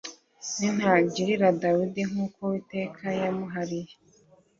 [0.57, 3.93] Nintagirira Dawidi nk uko Uwiteka yamurahiye